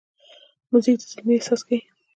[0.71, 1.79] موزیک د زلمي احساس ښيي.